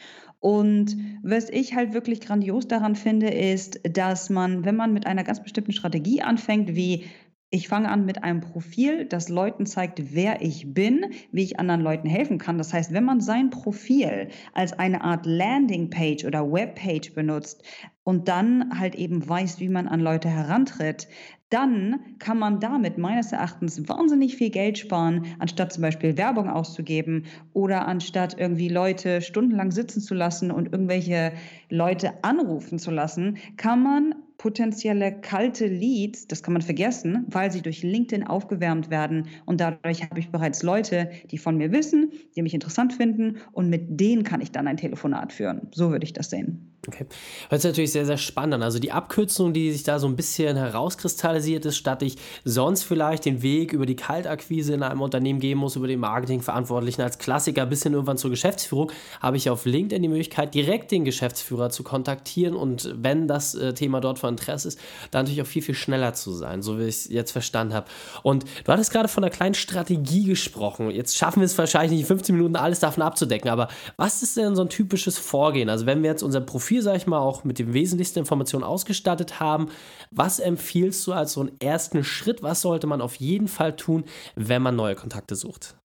Und 0.46 0.96
was 1.24 1.50
ich 1.50 1.74
halt 1.74 1.92
wirklich 1.92 2.20
grandios 2.20 2.68
daran 2.68 2.94
finde, 2.94 3.30
ist, 3.30 3.80
dass 3.82 4.30
man, 4.30 4.64
wenn 4.64 4.76
man 4.76 4.92
mit 4.92 5.04
einer 5.04 5.24
ganz 5.24 5.42
bestimmten 5.42 5.72
Strategie 5.72 6.22
anfängt, 6.22 6.76
wie 6.76 7.06
ich 7.50 7.68
fange 7.68 7.88
an 7.90 8.04
mit 8.04 8.24
einem 8.24 8.40
Profil, 8.40 9.04
das 9.04 9.28
Leuten 9.28 9.66
zeigt, 9.66 10.14
wer 10.14 10.42
ich 10.42 10.74
bin, 10.74 11.06
wie 11.30 11.44
ich 11.44 11.60
anderen 11.60 11.80
Leuten 11.80 12.08
helfen 12.08 12.38
kann. 12.38 12.58
Das 12.58 12.72
heißt, 12.72 12.92
wenn 12.92 13.04
man 13.04 13.20
sein 13.20 13.50
Profil 13.50 14.28
als 14.52 14.72
eine 14.72 15.02
Art 15.02 15.26
Landingpage 15.26 16.24
oder 16.24 16.50
Webpage 16.50 17.14
benutzt 17.14 17.62
und 18.02 18.26
dann 18.26 18.78
halt 18.78 18.96
eben 18.96 19.26
weiß, 19.26 19.60
wie 19.60 19.68
man 19.68 19.86
an 19.86 20.00
Leute 20.00 20.28
herantritt, 20.28 21.06
dann 21.48 22.00
kann 22.18 22.38
man 22.38 22.58
damit 22.58 22.98
meines 22.98 23.30
Erachtens 23.30 23.88
wahnsinnig 23.88 24.36
viel 24.36 24.50
Geld 24.50 24.78
sparen, 24.78 25.26
anstatt 25.38 25.72
zum 25.72 25.82
Beispiel 25.82 26.16
Werbung 26.16 26.48
auszugeben 26.50 27.26
oder 27.52 27.86
anstatt 27.86 28.36
irgendwie 28.38 28.68
Leute 28.68 29.22
stundenlang 29.22 29.70
sitzen 29.70 30.00
zu 30.00 30.14
lassen 30.14 30.50
und 30.50 30.72
irgendwelche 30.72 31.32
Leute 31.70 32.24
anrufen 32.24 32.80
zu 32.80 32.90
lassen, 32.90 33.38
kann 33.56 33.80
man 33.80 34.14
potenzielle 34.38 35.20
kalte 35.20 35.66
Leads, 35.66 36.26
das 36.26 36.42
kann 36.42 36.52
man 36.52 36.62
vergessen, 36.62 37.24
weil 37.28 37.50
sie 37.50 37.62
durch 37.62 37.82
LinkedIn 37.82 38.26
aufgewärmt 38.26 38.90
werden. 38.90 39.28
Und 39.44 39.60
dadurch 39.60 40.02
habe 40.02 40.20
ich 40.20 40.30
bereits 40.30 40.62
Leute, 40.62 41.10
die 41.30 41.38
von 41.38 41.56
mir 41.56 41.72
wissen, 41.72 42.12
die 42.34 42.42
mich 42.42 42.54
interessant 42.54 42.92
finden 42.92 43.38
und 43.52 43.70
mit 43.70 44.00
denen 44.00 44.24
kann 44.24 44.40
ich 44.40 44.52
dann 44.52 44.68
ein 44.68 44.76
Telefonat 44.76 45.32
führen. 45.32 45.68
So 45.72 45.90
würde 45.90 46.04
ich 46.04 46.12
das 46.12 46.30
sehen. 46.30 46.75
Okay. 46.88 47.06
Das 47.50 47.58
ist 47.58 47.64
natürlich 47.64 47.92
sehr, 47.92 48.06
sehr 48.06 48.18
spannend. 48.18 48.62
Also 48.62 48.78
die 48.78 48.92
Abkürzung, 48.92 49.52
die 49.52 49.72
sich 49.72 49.82
da 49.82 49.98
so 49.98 50.06
ein 50.06 50.14
bisschen 50.14 50.56
herauskristallisiert 50.56 51.64
ist, 51.66 51.76
statt 51.76 52.02
ich 52.02 52.16
sonst 52.44 52.84
vielleicht 52.84 53.24
den 53.24 53.42
Weg 53.42 53.72
über 53.72 53.86
die 53.86 53.96
Kaltakquise 53.96 54.74
in 54.74 54.82
einem 54.82 55.00
Unternehmen 55.00 55.40
gehen 55.40 55.58
muss, 55.58 55.76
über 55.76 55.88
den 55.88 56.00
Marketingverantwortlichen 56.00 57.02
als 57.02 57.18
Klassiker 57.18 57.66
bis 57.66 57.82
hin 57.82 57.94
irgendwann 57.94 58.18
zur 58.18 58.30
Geschäftsführung, 58.30 58.92
habe 59.20 59.36
ich 59.36 59.50
auf 59.50 59.64
LinkedIn 59.64 60.02
die 60.02 60.08
Möglichkeit, 60.08 60.54
direkt 60.54 60.92
den 60.92 61.04
Geschäftsführer 61.04 61.70
zu 61.70 61.82
kontaktieren 61.82 62.54
und 62.54 62.94
wenn 62.96 63.26
das 63.26 63.54
äh, 63.54 63.74
Thema 63.74 64.00
dort 64.00 64.18
von 64.18 64.30
Interesse 64.30 64.68
ist, 64.68 64.78
dann 65.10 65.24
natürlich 65.24 65.42
auch 65.42 65.46
viel, 65.46 65.62
viel 65.62 65.74
schneller 65.74 66.14
zu 66.14 66.32
sein, 66.32 66.62
so 66.62 66.78
wie 66.78 66.84
ich 66.84 66.96
es 66.96 67.08
jetzt 67.08 67.32
verstanden 67.32 67.74
habe. 67.74 67.86
Und 68.22 68.44
du 68.64 68.72
hattest 68.72 68.92
gerade 68.92 69.08
von 69.08 69.24
einer 69.24 69.30
kleinen 69.30 69.54
Strategie 69.54 70.24
gesprochen. 70.24 70.90
Jetzt 70.90 71.16
schaffen 71.16 71.40
wir 71.40 71.46
es 71.46 71.58
wahrscheinlich 71.58 71.92
nicht 71.92 72.00
in 72.00 72.06
15 72.06 72.36
Minuten 72.36 72.56
alles 72.56 72.80
davon 72.80 73.02
abzudecken, 73.02 73.50
aber 73.50 73.68
was 73.96 74.22
ist 74.22 74.36
denn 74.36 74.54
so 74.54 74.62
ein 74.62 74.68
typisches 74.68 75.18
Vorgehen? 75.18 75.68
Also 75.68 75.86
wenn 75.86 76.02
wir 76.02 76.10
jetzt 76.10 76.22
unser 76.22 76.40
Profil 76.40 76.75
Profil, 76.76 76.82
sag 76.82 76.96
ich 76.96 77.06
mal, 77.06 77.20
auch 77.20 77.44
mit 77.44 77.58
den 77.58 77.72
wesentlichsten 77.72 78.18
Informationen 78.18 78.62
ausgestattet 78.62 79.40
haben. 79.40 79.70
Was 80.10 80.38
empfiehlst 80.40 81.06
du 81.06 81.12
als 81.14 81.32
so 81.32 81.40
einen 81.40 81.58
ersten 81.58 82.04
Schritt? 82.04 82.42
Was 82.42 82.60
sollte 82.60 82.86
man 82.86 83.00
auf 83.00 83.14
jeden 83.14 83.48
Fall 83.48 83.76
tun, 83.76 84.04
wenn 84.34 84.60
man 84.60 84.76
neue 84.76 84.94
Kontakte 84.94 85.36
sucht? 85.36 85.76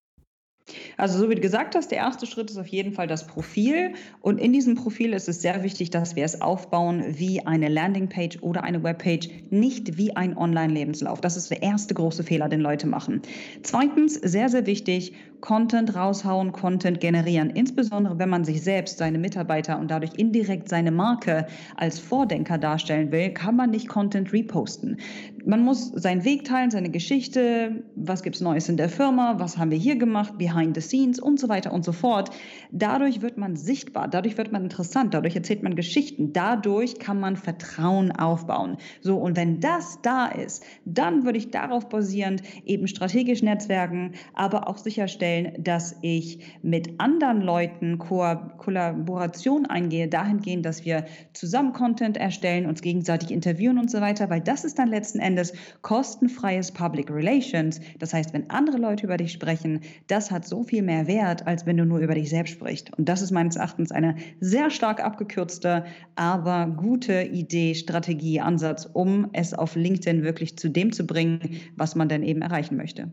Also 0.97 1.19
so 1.19 1.29
wie 1.29 1.35
du 1.35 1.41
gesagt 1.41 1.75
hast, 1.75 1.91
der 1.91 1.97
erste 1.97 2.25
Schritt 2.25 2.49
ist 2.49 2.57
auf 2.57 2.67
jeden 2.67 2.93
Fall 2.93 3.07
das 3.07 3.27
Profil. 3.27 3.93
Und 4.21 4.37
in 4.37 4.53
diesem 4.53 4.75
Profil 4.75 5.13
ist 5.13 5.27
es 5.27 5.41
sehr 5.41 5.63
wichtig, 5.63 5.89
dass 5.89 6.15
wir 6.15 6.23
es 6.23 6.41
aufbauen 6.41 7.03
wie 7.17 7.45
eine 7.45 7.69
Landingpage 7.69 8.39
oder 8.41 8.63
eine 8.63 8.83
Webpage, 8.83 9.29
nicht 9.49 9.97
wie 9.97 10.15
ein 10.15 10.37
Online-Lebenslauf. 10.37 11.21
Das 11.21 11.37
ist 11.37 11.49
der 11.49 11.61
erste 11.63 11.93
große 11.93 12.23
Fehler, 12.23 12.49
den 12.49 12.61
Leute 12.61 12.87
machen. 12.87 13.21
Zweitens, 13.63 14.15
sehr, 14.15 14.49
sehr 14.49 14.65
wichtig, 14.65 15.13
Content 15.41 15.95
raushauen, 15.95 16.51
Content 16.51 16.99
generieren. 16.99 17.49
Insbesondere, 17.49 18.19
wenn 18.19 18.29
man 18.29 18.45
sich 18.45 18.61
selbst, 18.61 18.99
seine 18.99 19.17
Mitarbeiter 19.17 19.79
und 19.79 19.89
dadurch 19.89 20.13
indirekt 20.15 20.69
seine 20.69 20.91
Marke 20.91 21.47
als 21.75 21.99
Vordenker 21.99 22.59
darstellen 22.59 23.11
will, 23.11 23.31
kann 23.31 23.55
man 23.55 23.71
nicht 23.71 23.87
Content 23.87 24.31
reposten. 24.31 24.97
Man 25.45 25.63
muss 25.63 25.87
seinen 25.87 26.23
Weg 26.23 26.43
teilen, 26.43 26.69
seine 26.69 26.91
Geschichte, 26.91 27.83
was 27.95 28.21
gibt 28.21 28.35
es 28.35 28.41
Neues 28.41 28.69
in 28.69 28.77
der 28.77 28.89
Firma, 28.89 29.39
was 29.39 29.57
haben 29.57 29.71
wir 29.71 29.77
hier 29.77 29.95
gemacht, 29.95 30.37
behind 30.37 30.75
the 30.75 30.81
scenes 30.81 31.19
und 31.19 31.39
so 31.39 31.49
weiter 31.49 31.73
und 31.73 31.83
so 31.83 31.93
fort. 31.93 32.29
Dadurch 32.71 33.21
wird 33.21 33.37
man 33.37 33.55
sichtbar, 33.55 34.07
dadurch 34.07 34.37
wird 34.37 34.51
man 34.51 34.63
interessant, 34.63 35.13
dadurch 35.13 35.35
erzählt 35.35 35.63
man 35.63 35.75
Geschichten, 35.75 36.31
dadurch 36.31 36.99
kann 36.99 37.19
man 37.19 37.37
Vertrauen 37.37 38.11
aufbauen. 38.11 38.77
So, 39.01 39.17
und 39.17 39.35
wenn 39.35 39.59
das 39.59 39.99
da 40.03 40.27
ist, 40.27 40.63
dann 40.85 41.25
würde 41.25 41.39
ich 41.39 41.49
darauf 41.49 41.89
basierend 41.89 42.43
eben 42.65 42.87
strategisch 42.87 43.41
netzwerken, 43.41 44.13
aber 44.33 44.67
auch 44.67 44.77
sicherstellen, 44.77 45.53
dass 45.63 45.95
ich 46.01 46.39
mit 46.61 46.99
anderen 46.99 47.41
Leuten 47.41 47.97
Ko 47.97 48.21
Kollaboration 48.57 49.65
eingehe, 49.65 50.07
dahingehend, 50.07 50.65
dass 50.65 50.85
wir 50.85 51.05
zusammen 51.33 51.73
Content 51.73 52.17
erstellen, 52.17 52.67
uns 52.67 52.81
gegenseitig 52.81 53.31
interviewen 53.31 53.79
und 53.79 53.89
so 53.89 53.99
weiter, 54.01 54.29
weil 54.29 54.41
das 54.41 54.63
ist 54.63 54.77
dann 54.77 54.89
letzten 54.89 55.19
Endes 55.19 55.30
Endes 55.31 55.53
kostenfreies 55.81 56.71
Public 56.71 57.09
Relations. 57.09 57.79
Das 57.99 58.13
heißt, 58.13 58.33
wenn 58.33 58.49
andere 58.49 58.77
Leute 58.77 59.05
über 59.05 59.17
dich 59.17 59.31
sprechen, 59.31 59.81
das 60.07 60.29
hat 60.29 60.45
so 60.45 60.63
viel 60.63 60.81
mehr 60.81 61.07
Wert, 61.07 61.47
als 61.47 61.65
wenn 61.65 61.77
du 61.77 61.85
nur 61.85 61.99
über 61.99 62.15
dich 62.15 62.29
selbst 62.29 62.51
sprichst. 62.51 62.91
Und 62.97 63.07
das 63.07 63.21
ist 63.21 63.31
meines 63.31 63.55
Erachtens 63.55 63.91
eine 63.91 64.15
sehr 64.41 64.69
stark 64.69 65.03
abgekürzte, 65.03 65.85
aber 66.15 66.67
gute 66.67 67.23
Idee, 67.23 67.75
Strategie, 67.75 68.41
Ansatz, 68.41 68.89
um 68.91 69.29
es 69.33 69.53
auf 69.53 69.75
LinkedIn 69.75 70.23
wirklich 70.23 70.57
zu 70.57 70.69
dem 70.69 70.91
zu 70.91 71.05
bringen, 71.05 71.39
was 71.77 71.95
man 71.95 72.09
dann 72.09 72.23
eben 72.23 72.41
erreichen 72.41 72.75
möchte. 72.75 73.11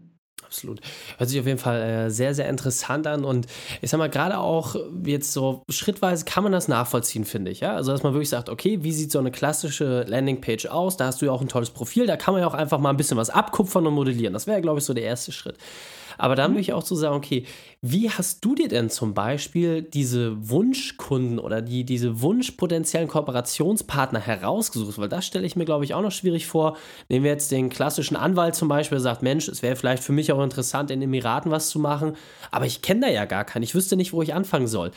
Absolut. 0.49 0.81
Hört 1.19 1.29
sich 1.29 1.39
auf 1.39 1.47
jeden 1.47 1.59
Fall 1.59 1.83
äh, 1.83 2.11
sehr, 2.11 2.35
sehr 2.35 2.49
interessant 2.49 3.07
an. 3.07 3.23
Und 3.23 3.47
ich 3.83 3.91
sag 3.91 3.99
mal, 3.99 4.09
gerade 4.09 4.39
auch 4.39 4.77
jetzt 5.05 5.35
so 5.35 5.63
schrittweise 5.69 6.25
kann 6.25 6.43
man 6.43 6.53
das 6.53 6.69
nachvollziehen, 6.69 7.27
finde 7.27 7.51
ich. 7.51 7.61
Ja? 7.61 7.75
Also, 7.75 7.93
dass 7.93 8.03
man 8.03 8.15
wirklich 8.15 8.31
sagt, 8.31 8.49
okay, 8.49 8.83
wie 8.83 8.93
sieht 8.93 9.13
so 9.13 9.19
eine 9.19 9.31
klassische 9.31 10.05
Landingpage 10.09 10.65
aus? 10.67 10.97
Da 10.97 11.05
hast 11.07 11.21
du 11.21 11.27
ja 11.27 11.33
auch 11.33 11.43
ein 11.43 11.49
tolles 11.49 11.69
Profil, 11.69 12.07
da 12.07 12.17
kann 12.17 12.33
man 12.33 12.41
ja 12.41 12.49
auch 12.49 12.55
einfach 12.55 12.79
mal 12.79 12.89
ein 12.89 12.97
bisschen 12.97 13.19
was 13.19 13.29
abkupfern 13.29 13.87
und 13.87 13.93
modellieren. 13.93 14.33
Das 14.33 14.47
wäre, 14.47 14.63
glaube 14.63 14.79
ich, 14.79 14.87
so 14.87 14.95
der 14.95 15.05
erste 15.05 15.33
Schritt. 15.33 15.59
Aber 16.19 16.35
dann 16.35 16.53
würde 16.53 16.61
ich 16.61 16.73
auch 16.73 16.83
zu 16.83 16.95
so 16.95 17.03
sagen, 17.03 17.17
okay, 17.17 17.47
wie 17.81 18.11
hast 18.11 18.45
du 18.45 18.55
dir 18.55 18.69
denn 18.69 18.91
zum 18.91 19.15
Beispiel 19.15 19.83
diese 19.83 20.49
Wunschkunden 20.49 21.39
oder 21.39 21.63
die, 21.63 21.85
diese 21.85 22.21
wunschpotenziellen 22.21 23.09
Kooperationspartner 23.09 24.19
herausgesucht? 24.19 24.99
Weil 24.99 25.09
das 25.09 25.25
stelle 25.25 25.47
ich 25.47 25.55
mir, 25.57 25.65
glaube 25.65 25.85
ich, 25.85 25.95
auch 25.95 26.03
noch 26.03 26.11
schwierig 26.11 26.47
vor. 26.47 26.77
Nehmen 27.09 27.25
wir 27.25 27.31
jetzt 27.31 27.53
den 27.53 27.71
klassischen 27.71 28.17
Anwalt 28.17 28.57
zum 28.57 28.69
Beispiel, 28.69 28.97
der 28.97 29.03
sagt, 29.03 29.23
Mensch, 29.23 29.49
es 29.49 29.63
wäre 29.63 29.77
vielleicht 29.77 30.03
für 30.03 30.13
mich 30.13 30.33
auch 30.33 30.43
interessant, 30.43 30.91
in 30.91 31.01
den 31.01 31.09
Emiraten 31.09 31.53
was 31.53 31.71
zu 31.71 31.79
machen, 31.79 32.17
aber 32.51 32.67
ich 32.67 32.83
kenne 32.83 33.03
da 33.03 33.09
ja 33.09 33.25
gar 33.25 33.45
keinen. 33.45 33.63
Ich 33.63 33.75
wüsste 33.75 33.97
nicht, 33.97 34.13
wo 34.13 34.21
ich 34.23 34.35
anfangen 34.35 34.67
soll. 34.67 34.91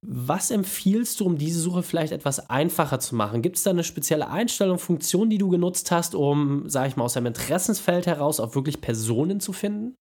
Was 0.00 0.52
empfiehlst 0.52 1.18
du, 1.18 1.26
um 1.26 1.38
diese 1.38 1.60
Suche 1.60 1.82
vielleicht 1.82 2.12
etwas 2.12 2.50
einfacher 2.50 3.00
zu 3.00 3.16
machen? 3.16 3.42
Gibt 3.42 3.56
es 3.56 3.64
da 3.64 3.70
eine 3.70 3.82
spezielle 3.82 4.30
Einstellung, 4.30 4.78
Funktion, 4.78 5.28
die 5.28 5.38
du 5.38 5.48
genutzt 5.48 5.90
hast, 5.90 6.14
um, 6.14 6.68
sage 6.68 6.88
ich 6.88 6.96
mal, 6.96 7.04
aus 7.04 7.14
deinem 7.14 7.26
Interessensfeld 7.26 8.06
heraus 8.06 8.38
auch 8.38 8.54
wirklich 8.54 8.80
Personen 8.80 9.40
zu 9.40 9.52
finden? 9.52 9.96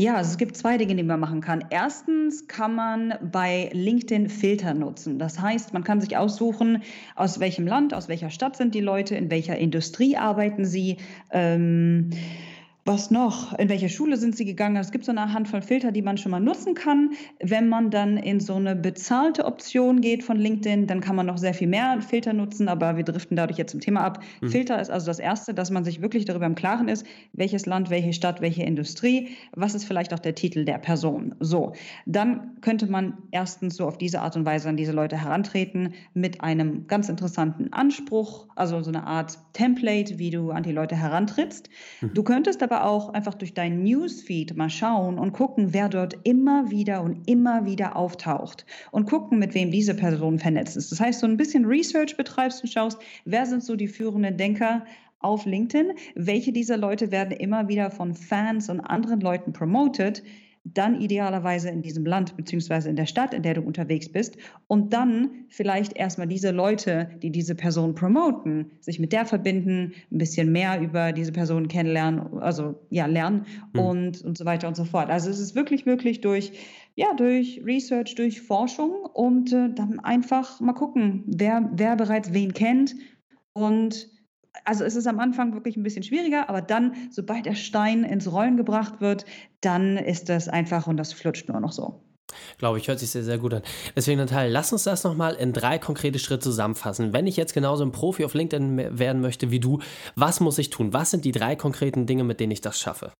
Ja, 0.00 0.14
also 0.14 0.30
es 0.30 0.38
gibt 0.38 0.56
zwei 0.56 0.78
Dinge, 0.78 0.94
die 0.94 1.02
man 1.02 1.18
machen 1.18 1.40
kann. 1.40 1.64
Erstens 1.70 2.46
kann 2.46 2.72
man 2.72 3.14
bei 3.20 3.68
LinkedIn 3.72 4.28
Filter 4.28 4.72
nutzen. 4.72 5.18
Das 5.18 5.40
heißt, 5.40 5.72
man 5.72 5.82
kann 5.82 6.00
sich 6.00 6.16
aussuchen, 6.16 6.84
aus 7.16 7.40
welchem 7.40 7.66
Land, 7.66 7.92
aus 7.92 8.06
welcher 8.06 8.30
Stadt 8.30 8.56
sind 8.56 8.76
die 8.76 8.80
Leute, 8.80 9.16
in 9.16 9.28
welcher 9.28 9.58
Industrie 9.58 10.16
arbeiten 10.16 10.64
sie. 10.64 10.98
Ähm, 11.32 12.10
was 12.88 13.10
noch? 13.10 13.52
In 13.58 13.68
welche 13.68 13.90
Schule 13.90 14.16
sind 14.16 14.34
Sie 14.34 14.46
gegangen? 14.46 14.76
Es 14.76 14.90
gibt 14.90 15.04
so 15.04 15.12
eine 15.12 15.34
Handvoll 15.34 15.60
Filter, 15.60 15.92
die 15.92 16.00
man 16.00 16.16
schon 16.16 16.32
mal 16.32 16.40
nutzen 16.40 16.74
kann. 16.74 17.10
Wenn 17.38 17.68
man 17.68 17.90
dann 17.90 18.16
in 18.16 18.40
so 18.40 18.54
eine 18.54 18.74
bezahlte 18.74 19.44
Option 19.44 20.00
geht 20.00 20.24
von 20.24 20.38
LinkedIn, 20.38 20.86
dann 20.86 21.02
kann 21.02 21.14
man 21.14 21.26
noch 21.26 21.36
sehr 21.36 21.52
viel 21.52 21.68
mehr 21.68 22.00
Filter 22.00 22.32
nutzen, 22.32 22.66
aber 22.66 22.96
wir 22.96 23.04
driften 23.04 23.36
dadurch 23.36 23.58
jetzt 23.58 23.72
zum 23.72 23.80
Thema 23.80 24.00
ab. 24.00 24.22
Mhm. 24.40 24.48
Filter 24.48 24.80
ist 24.80 24.90
also 24.90 25.06
das 25.06 25.18
Erste, 25.18 25.52
dass 25.52 25.70
man 25.70 25.84
sich 25.84 26.00
wirklich 26.00 26.24
darüber 26.24 26.46
im 26.46 26.54
Klaren 26.54 26.88
ist, 26.88 27.04
welches 27.34 27.66
Land, 27.66 27.90
welche 27.90 28.14
Stadt, 28.14 28.40
welche 28.40 28.62
Industrie, 28.62 29.36
was 29.52 29.74
ist 29.74 29.84
vielleicht 29.84 30.14
auch 30.14 30.18
der 30.18 30.34
Titel 30.34 30.64
der 30.64 30.78
Person. 30.78 31.34
So, 31.40 31.74
dann 32.06 32.56
könnte 32.62 32.86
man 32.86 33.18
erstens 33.32 33.76
so 33.76 33.86
auf 33.86 33.98
diese 33.98 34.22
Art 34.22 34.34
und 34.34 34.46
Weise 34.46 34.66
an 34.66 34.78
diese 34.78 34.92
Leute 34.92 35.20
herantreten 35.20 35.92
mit 36.14 36.40
einem 36.40 36.86
ganz 36.86 37.10
interessanten 37.10 37.70
Anspruch, 37.70 38.48
also 38.56 38.82
so 38.82 38.88
eine 38.88 39.06
Art 39.06 39.38
Template, 39.52 40.18
wie 40.18 40.30
du 40.30 40.52
an 40.52 40.62
die 40.62 40.72
Leute 40.72 40.96
herantrittst. 40.96 41.68
Mhm. 42.00 42.14
Du 42.14 42.22
könntest 42.22 42.62
aber 42.62 42.77
auch 42.84 43.12
einfach 43.12 43.34
durch 43.34 43.54
deinen 43.54 43.82
Newsfeed 43.82 44.56
mal 44.56 44.70
schauen 44.70 45.18
und 45.18 45.32
gucken, 45.32 45.72
wer 45.72 45.88
dort 45.88 46.16
immer 46.24 46.70
wieder 46.70 47.02
und 47.02 47.28
immer 47.28 47.64
wieder 47.64 47.96
auftaucht. 47.96 48.66
Und 48.90 49.06
gucken, 49.06 49.38
mit 49.38 49.54
wem 49.54 49.70
diese 49.70 49.94
Person 49.94 50.38
vernetzt 50.38 50.76
ist. 50.76 50.92
Das 50.92 51.00
heißt, 51.00 51.20
so 51.20 51.26
ein 51.26 51.36
bisschen 51.36 51.64
Research 51.64 52.16
betreibst 52.16 52.62
und 52.62 52.68
schaust, 52.68 52.98
wer 53.24 53.46
sind 53.46 53.62
so 53.62 53.76
die 53.76 53.88
führenden 53.88 54.36
Denker 54.36 54.84
auf 55.20 55.46
LinkedIn, 55.46 55.92
welche 56.14 56.52
dieser 56.52 56.76
Leute 56.76 57.10
werden 57.10 57.32
immer 57.32 57.68
wieder 57.68 57.90
von 57.90 58.14
Fans 58.14 58.68
und 58.68 58.80
anderen 58.80 59.20
Leuten 59.20 59.52
promoted 59.52 60.22
dann 60.64 61.00
idealerweise 61.00 61.70
in 61.70 61.82
diesem 61.82 62.04
Land 62.04 62.36
beziehungsweise 62.36 62.90
in 62.90 62.96
der 62.96 63.06
Stadt, 63.06 63.34
in 63.34 63.42
der 63.42 63.54
du 63.54 63.62
unterwegs 63.62 64.08
bist 64.08 64.36
und 64.66 64.92
dann 64.92 65.30
vielleicht 65.48 65.96
erstmal 65.96 66.26
diese 66.26 66.50
Leute, 66.50 67.10
die 67.22 67.30
diese 67.30 67.54
Person 67.54 67.94
promoten, 67.94 68.72
sich 68.80 68.98
mit 68.98 69.12
der 69.12 69.24
verbinden, 69.24 69.92
ein 70.10 70.18
bisschen 70.18 70.52
mehr 70.52 70.80
über 70.80 71.12
diese 71.12 71.32
Person 71.32 71.68
kennenlernen, 71.68 72.38
also 72.38 72.74
ja, 72.90 73.06
lernen 73.06 73.46
mhm. 73.72 73.80
und, 73.80 74.22
und 74.22 74.38
so 74.38 74.44
weiter 74.44 74.68
und 74.68 74.76
so 74.76 74.84
fort. 74.84 75.10
Also 75.10 75.30
es 75.30 75.40
ist 75.40 75.54
wirklich 75.54 75.86
möglich 75.86 76.20
durch, 76.20 76.52
ja, 76.94 77.14
durch 77.14 77.62
Research, 77.64 78.14
durch 78.14 78.42
Forschung 78.42 78.92
und 79.12 79.52
äh, 79.52 79.70
dann 79.74 80.00
einfach 80.00 80.60
mal 80.60 80.74
gucken, 80.74 81.24
wer, 81.26 81.70
wer 81.72 81.96
bereits 81.96 82.32
wen 82.32 82.52
kennt 82.52 82.94
und 83.52 84.08
also 84.64 84.84
es 84.84 84.96
ist 84.96 85.06
am 85.06 85.20
Anfang 85.20 85.54
wirklich 85.54 85.76
ein 85.76 85.82
bisschen 85.82 86.02
schwieriger, 86.02 86.48
aber 86.48 86.62
dann, 86.62 86.94
sobald 87.10 87.46
der 87.46 87.54
Stein 87.54 88.04
ins 88.04 88.30
Rollen 88.30 88.56
gebracht 88.56 89.00
wird, 89.00 89.24
dann 89.60 89.96
ist 89.96 90.28
das 90.28 90.48
einfach 90.48 90.86
und 90.86 90.96
das 90.96 91.12
flutscht 91.12 91.48
nur 91.48 91.60
noch 91.60 91.72
so. 91.72 92.02
Glaube 92.58 92.78
ich, 92.78 92.88
hört 92.88 92.98
sich 92.98 93.10
sehr, 93.10 93.24
sehr 93.24 93.38
gut 93.38 93.54
an. 93.54 93.62
Deswegen, 93.96 94.18
Natalia, 94.18 94.52
lass 94.52 94.72
uns 94.72 94.84
das 94.84 95.04
nochmal 95.04 95.34
in 95.34 95.52
drei 95.52 95.78
konkrete 95.78 96.18
Schritte 96.18 96.40
zusammenfassen. 96.40 97.12
Wenn 97.12 97.26
ich 97.26 97.36
jetzt 97.36 97.54
genauso 97.54 97.84
ein 97.84 97.92
Profi 97.92 98.24
auf 98.24 98.34
LinkedIn 98.34 98.98
werden 98.98 99.22
möchte 99.22 99.50
wie 99.50 99.60
du, 99.60 99.80
was 100.14 100.40
muss 100.40 100.58
ich 100.58 100.70
tun? 100.70 100.92
Was 100.92 101.10
sind 101.10 101.24
die 101.24 101.32
drei 101.32 101.56
konkreten 101.56 102.06
Dinge, 102.06 102.24
mit 102.24 102.40
denen 102.40 102.52
ich 102.52 102.60
das 102.60 102.78
schaffe? 102.78 103.12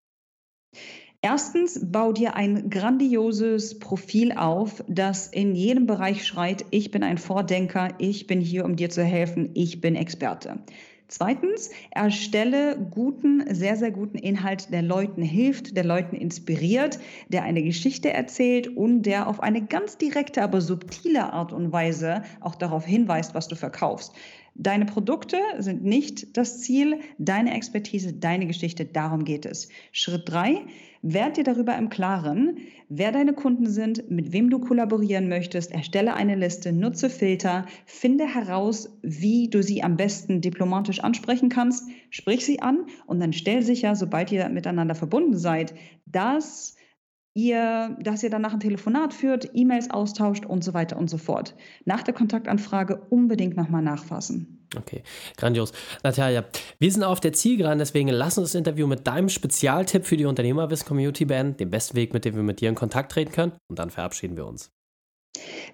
Erstens, 1.20 1.80
bau 1.82 2.12
dir 2.12 2.36
ein 2.36 2.70
grandioses 2.70 3.80
Profil 3.80 4.32
auf, 4.32 4.84
das 4.86 5.26
in 5.26 5.56
jedem 5.56 5.86
Bereich 5.86 6.24
schreit, 6.24 6.64
ich 6.70 6.92
bin 6.92 7.02
ein 7.02 7.18
Vordenker, 7.18 7.94
ich 7.98 8.28
bin 8.28 8.40
hier, 8.40 8.64
um 8.64 8.76
dir 8.76 8.88
zu 8.88 9.02
helfen, 9.02 9.50
ich 9.54 9.80
bin 9.80 9.96
Experte. 9.96 10.60
Zweitens, 11.10 11.70
erstelle 11.90 12.78
guten, 12.90 13.42
sehr, 13.54 13.76
sehr 13.76 13.90
guten 13.90 14.18
Inhalt, 14.18 14.70
der 14.70 14.82
Leuten 14.82 15.22
hilft, 15.22 15.74
der 15.74 15.84
Leuten 15.84 16.14
inspiriert, 16.14 16.98
der 17.28 17.44
eine 17.44 17.62
Geschichte 17.62 18.12
erzählt 18.12 18.76
und 18.76 19.02
der 19.02 19.26
auf 19.26 19.40
eine 19.40 19.64
ganz 19.64 19.96
direkte, 19.96 20.42
aber 20.42 20.60
subtile 20.60 21.32
Art 21.32 21.54
und 21.54 21.72
Weise 21.72 22.24
auch 22.40 22.54
darauf 22.54 22.84
hinweist, 22.84 23.34
was 23.34 23.48
du 23.48 23.56
verkaufst. 23.56 24.12
Deine 24.54 24.86
Produkte 24.86 25.36
sind 25.58 25.84
nicht 25.84 26.36
das 26.36 26.60
Ziel, 26.60 26.98
deine 27.18 27.54
Expertise, 27.54 28.12
deine 28.12 28.46
Geschichte, 28.46 28.84
darum 28.84 29.24
geht 29.24 29.46
es. 29.46 29.68
Schritt 29.92 30.22
drei, 30.26 30.62
werd 31.02 31.36
dir 31.36 31.44
darüber 31.44 31.76
im 31.76 31.90
Klaren, 31.90 32.58
wer 32.88 33.12
deine 33.12 33.34
Kunden 33.34 33.68
sind, 33.68 34.10
mit 34.10 34.32
wem 34.32 34.50
du 34.50 34.58
kollaborieren 34.58 35.28
möchtest, 35.28 35.70
erstelle 35.70 36.14
eine 36.14 36.34
Liste, 36.34 36.72
nutze 36.72 37.08
Filter, 37.08 37.66
finde 37.86 38.26
heraus, 38.26 38.98
wie 39.02 39.48
du 39.48 39.62
sie 39.62 39.82
am 39.82 39.96
besten 39.96 40.40
diplomatisch 40.40 41.00
ansprechen 41.00 41.50
kannst, 41.50 41.88
sprich 42.10 42.44
sie 42.44 42.60
an 42.60 42.86
und 43.06 43.20
dann 43.20 43.32
stell 43.32 43.62
sicher, 43.62 43.94
sobald 43.94 44.32
ihr 44.32 44.48
miteinander 44.48 44.94
verbunden 44.94 45.36
seid, 45.36 45.74
dass 46.06 46.77
ihr, 47.38 47.96
dass 48.00 48.24
ihr 48.24 48.30
danach 48.30 48.52
ein 48.52 48.60
Telefonat 48.60 49.14
führt, 49.14 49.50
E-Mails 49.54 49.90
austauscht 49.90 50.44
und 50.44 50.64
so 50.64 50.74
weiter 50.74 50.96
und 50.96 51.08
so 51.08 51.18
fort. 51.18 51.54
Nach 51.84 52.02
der 52.02 52.12
Kontaktanfrage 52.12 53.00
unbedingt 53.10 53.56
nochmal 53.56 53.82
nachfassen. 53.82 54.66
Okay, 54.76 55.02
grandios. 55.36 55.72
Natalia, 56.02 56.44
wir 56.78 56.92
sind 56.92 57.04
auf 57.04 57.20
der 57.20 57.32
Zielgeraden, 57.32 57.78
deswegen 57.78 58.08
lass 58.08 58.36
uns 58.36 58.52
das 58.52 58.58
Interview 58.58 58.86
mit 58.86 59.06
deinem 59.06 59.28
Spezialtipp 59.28 60.04
für 60.04 60.16
die 60.16 60.26
Unternehmerwissen-Community 60.26 61.24
beenden, 61.24 61.56
dem 61.56 61.70
besten 61.70 61.96
Weg, 61.96 62.12
mit 62.12 62.24
dem 62.24 62.34
wir 62.34 62.42
mit 62.42 62.60
dir 62.60 62.68
in 62.68 62.74
Kontakt 62.74 63.12
treten 63.12 63.32
können. 63.32 63.52
Und 63.68 63.78
dann 63.78 63.90
verabschieden 63.90 64.36
wir 64.36 64.46
uns. 64.46 64.70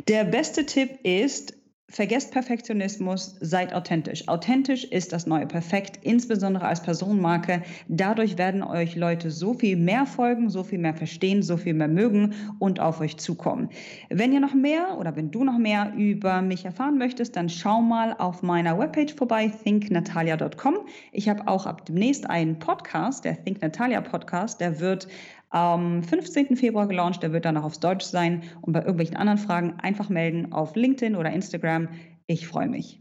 Der 0.06 0.24
beste 0.24 0.66
Tipp 0.66 0.98
ist, 1.02 1.54
Vergesst 1.94 2.32
Perfektionismus, 2.32 3.36
seid 3.40 3.72
authentisch. 3.72 4.26
Authentisch 4.26 4.82
ist 4.82 5.12
das 5.12 5.28
neue 5.28 5.46
Perfekt, 5.46 6.00
insbesondere 6.02 6.66
als 6.66 6.82
Personenmarke. 6.82 7.62
Dadurch 7.86 8.36
werden 8.36 8.64
euch 8.64 8.96
Leute 8.96 9.30
so 9.30 9.54
viel 9.54 9.76
mehr 9.76 10.04
folgen, 10.04 10.50
so 10.50 10.64
viel 10.64 10.80
mehr 10.80 10.94
verstehen, 10.94 11.44
so 11.44 11.56
viel 11.56 11.72
mehr 11.72 11.86
mögen 11.86 12.34
und 12.58 12.80
auf 12.80 13.00
euch 13.00 13.18
zukommen. 13.18 13.68
Wenn 14.10 14.32
ihr 14.32 14.40
noch 14.40 14.54
mehr 14.54 14.98
oder 14.98 15.14
wenn 15.14 15.30
du 15.30 15.44
noch 15.44 15.56
mehr 15.56 15.92
über 15.96 16.42
mich 16.42 16.64
erfahren 16.64 16.98
möchtest, 16.98 17.36
dann 17.36 17.48
schau 17.48 17.80
mal 17.80 18.16
auf 18.18 18.42
meiner 18.42 18.76
Webpage 18.76 19.14
vorbei, 19.14 19.52
thinknatalia.com. 19.62 20.74
Ich 21.12 21.28
habe 21.28 21.46
auch 21.46 21.64
ab 21.64 21.86
demnächst 21.86 22.28
einen 22.28 22.58
Podcast, 22.58 23.24
der 23.24 23.44
Think 23.44 23.62
Natalia 23.62 24.00
Podcast, 24.00 24.60
der 24.60 24.80
wird 24.80 25.06
am 25.54 26.02
15. 26.02 26.56
Februar 26.56 26.88
gelauncht. 26.88 27.22
Der 27.22 27.32
wird 27.32 27.44
dann 27.44 27.56
auch 27.56 27.64
aufs 27.64 27.80
Deutsch 27.80 28.04
sein. 28.04 28.42
Und 28.60 28.72
bei 28.72 28.80
irgendwelchen 28.80 29.16
anderen 29.16 29.38
Fragen 29.38 29.74
einfach 29.80 30.08
melden 30.08 30.52
auf 30.52 30.74
LinkedIn 30.74 31.14
oder 31.14 31.30
Instagram. 31.30 31.88
Ich 32.26 32.48
freue 32.48 32.68
mich. 32.68 33.00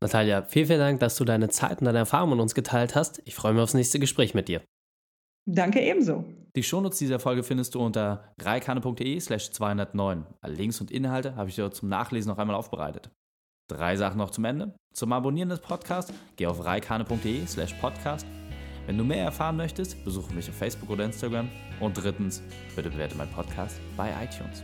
Natalia, 0.00 0.42
vielen, 0.42 0.66
vielen 0.66 0.78
Dank, 0.78 1.00
dass 1.00 1.16
du 1.16 1.24
deine 1.24 1.48
Zeit 1.48 1.80
und 1.80 1.86
deine 1.86 1.98
Erfahrungen 1.98 2.32
mit 2.32 2.40
uns 2.40 2.54
geteilt 2.54 2.94
hast. 2.94 3.22
Ich 3.24 3.34
freue 3.34 3.54
mich 3.54 3.62
aufs 3.62 3.74
nächste 3.74 3.98
Gespräch 3.98 4.34
mit 4.34 4.48
dir. 4.48 4.62
Danke 5.46 5.80
ebenso. 5.80 6.24
Die 6.54 6.62
Shownotes 6.62 6.98
dieser 6.98 7.18
Folge 7.18 7.42
findest 7.42 7.74
du 7.74 7.80
unter 7.80 8.24
reikane.de 8.40 9.18
slash 9.18 9.50
209. 9.50 10.26
Alle 10.40 10.54
Links 10.54 10.80
und 10.80 10.90
Inhalte 10.90 11.36
habe 11.36 11.48
ich 11.48 11.54
dir 11.54 11.70
zum 11.70 11.88
Nachlesen 11.88 12.30
noch 12.30 12.38
einmal 12.38 12.56
aufbereitet. 12.56 13.10
Drei 13.68 13.96
Sachen 13.96 14.18
noch 14.18 14.30
zum 14.30 14.44
Ende. 14.44 14.74
Zum 14.92 15.12
Abonnieren 15.12 15.48
des 15.48 15.60
Podcasts 15.60 16.12
geh 16.36 16.46
auf 16.46 16.64
reikane.de 16.64 17.46
slash 17.46 17.72
podcast 17.74 18.26
wenn 18.86 18.98
du 18.98 19.04
mehr 19.04 19.24
erfahren 19.24 19.56
möchtest, 19.56 20.04
besuche 20.04 20.32
mich 20.34 20.48
auf 20.48 20.56
Facebook 20.56 20.90
oder 20.90 21.04
Instagram. 21.04 21.48
Und 21.80 21.94
drittens, 21.94 22.42
bitte 22.74 22.90
bewerte 22.90 23.16
meinen 23.16 23.32
Podcast 23.32 23.80
bei 23.96 24.10
iTunes. 24.24 24.62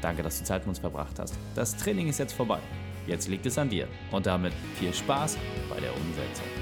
Danke, 0.00 0.22
dass 0.22 0.38
du 0.38 0.44
Zeit 0.44 0.62
mit 0.62 0.68
uns 0.68 0.78
verbracht 0.78 1.18
hast. 1.18 1.34
Das 1.54 1.76
Training 1.76 2.08
ist 2.08 2.18
jetzt 2.18 2.32
vorbei. 2.32 2.58
Jetzt 3.06 3.28
liegt 3.28 3.46
es 3.46 3.58
an 3.58 3.68
dir. 3.68 3.88
Und 4.10 4.26
damit 4.26 4.52
viel 4.78 4.92
Spaß 4.92 5.36
bei 5.68 5.80
der 5.80 5.94
Umsetzung. 5.94 6.61